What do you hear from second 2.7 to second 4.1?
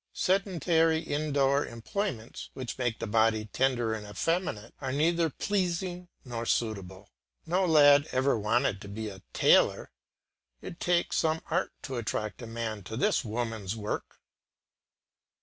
make the body tender and